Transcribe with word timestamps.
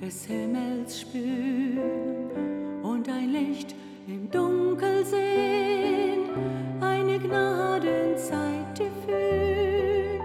des 0.00 0.24
Himmels 0.24 1.00
spüren 1.02 2.30
und 2.82 3.06
ein 3.08 3.32
Licht 3.32 3.74
im 4.06 4.30
Dunkel 4.30 5.04
sehen, 5.04 6.30
eine 6.80 7.18
Gnadenzeit 7.18 8.78
dir 8.78 8.90
fühlen, 9.04 10.20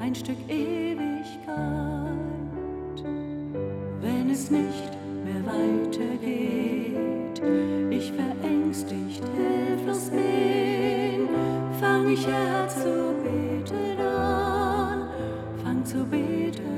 ein 0.00 0.14
Stück 0.14 0.38
Ewigkeit. 0.48 1.56
Wenn 4.00 4.30
es 4.30 4.48
nicht 4.50 4.92
mehr 5.24 5.44
weitergeht, 5.44 7.42
ich 7.90 8.12
verängstigt, 8.12 9.24
hilflos 9.36 10.10
bin, 10.10 11.28
fang 11.80 12.08
ich 12.08 12.24
her 12.26 12.68
zu 12.68 13.14
beten 13.24 14.00
an, 14.00 15.08
fang 15.64 15.84
zu 15.84 16.04
beten 16.04 16.75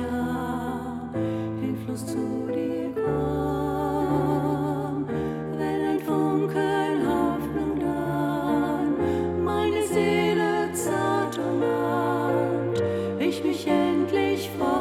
arm, 0.00 1.10
hilflos 1.60 2.06
zu 2.06 2.46
dir 2.48 2.90
komm. 2.94 4.24
Wenn 5.58 5.80
ein 5.90 6.00
Funken 6.00 7.06
Hoffnung 7.06 7.78
dann 7.80 9.44
meine 9.44 9.82
Seele 9.86 10.72
zart 10.72 11.38
umarmt, 11.38 12.82
ich 13.18 13.44
mich 13.44 13.66
endlich 13.66 14.50
freuen 14.56 14.73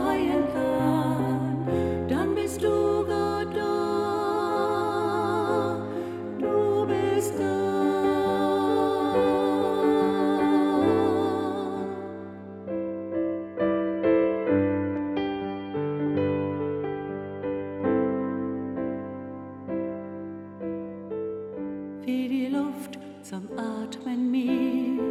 wie 22.06 22.28
die 22.28 22.48
Luft 22.48 23.00
zum 23.22 23.48
Atmen 23.58 24.30
mir 24.30 25.02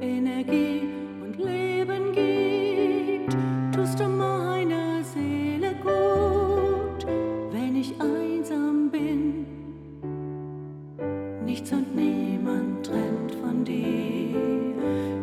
Energie 0.00 0.82
und 1.22 1.36
Leben 1.38 2.12
gibt, 2.12 3.36
tust 3.74 4.00
du 4.00 4.08
meiner 4.08 5.04
Seele 5.04 5.74
gut, 5.82 7.06
wenn 7.52 7.76
ich 7.76 7.94
einsam 8.00 8.90
bin. 8.90 9.46
Nichts 11.44 11.72
und 11.72 11.94
niemand 11.94 12.86
trennt 12.86 13.34
von 13.36 13.64
dir, 13.64 14.34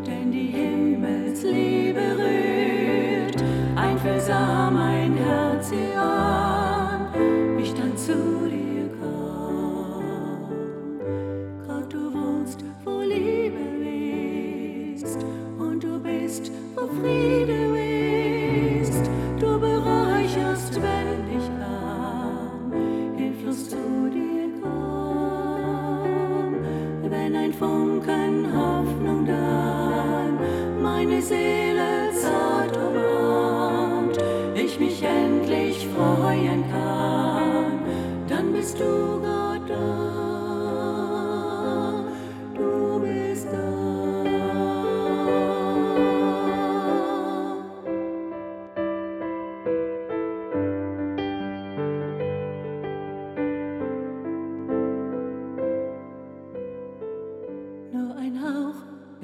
denn 0.05 0.31
die 0.31 0.47
Himmelsliebe 0.47 1.99
rührt 2.17 3.43
einfühlsam 3.75 4.73
mein 4.73 5.17
Herz 5.17 5.69
hier 5.69 6.01
an, 6.01 7.59
ich 7.59 7.73
dann 7.73 7.97
zu 7.97 8.46
mich 34.97 35.03
endlich 35.03 35.87
freuen 35.95 36.63
kann, 36.71 37.79
dann 38.27 38.53
bist 38.53 38.79
du 38.79 39.06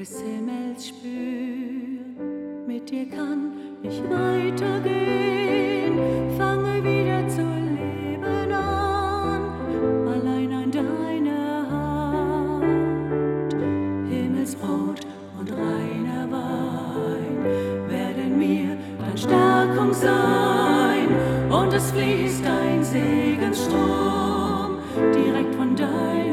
des 0.04 0.20
Himmels 0.20 0.90
spüren, 0.90 2.68
mit 2.68 2.90
dir 2.90 3.10
kann 3.10 3.54
ich 3.84 4.04
weitergehen, 4.04 5.98
fange 6.38 6.84
wieder 6.84 7.26
zu 7.30 7.42
leben 7.42 8.52
an, 8.52 9.44
allein 10.06 10.52
an 10.52 10.70
deiner 10.72 11.70
Hand. 11.72 13.54
Himmelsbrot 14.10 15.00
und 15.40 15.52
reiner 15.54 16.30
Wein 16.30 17.46
werden 17.88 18.38
mir 18.38 18.76
dann 19.00 19.18
Stärkung 19.18 19.94
sein, 19.94 21.08
und 21.50 21.74
es 21.74 21.92
fließt 21.92 22.46
ein 22.46 22.84
Segensstrom 22.84 24.80
direkt 25.16 25.56
von 25.56 25.74
deinem 25.78 26.33